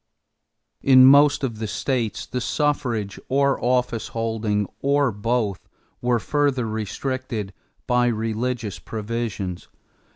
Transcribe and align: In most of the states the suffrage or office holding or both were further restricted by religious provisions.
In 0.81 1.05
most 1.05 1.43
of 1.43 1.59
the 1.59 1.67
states 1.67 2.25
the 2.25 2.41
suffrage 2.41 3.19
or 3.29 3.63
office 3.63 4.07
holding 4.07 4.65
or 4.81 5.11
both 5.11 5.69
were 6.01 6.17
further 6.17 6.67
restricted 6.67 7.53
by 7.85 8.07
religious 8.07 8.79
provisions. 8.79 9.67